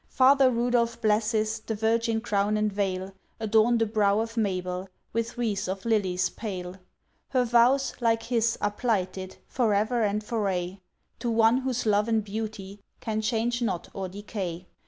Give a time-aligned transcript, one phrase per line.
[0.09, 5.67] Father Rudolph blesses, The Virgin Crown and Veil Adorn the brow of Mabel, With wreaths
[5.67, 6.77] of lilies pale.
[7.29, 10.79] Her vows, like his, are plighted, For ever and for aye,
[11.19, 14.65] To One Whose Love and Beauty Can change not or decay.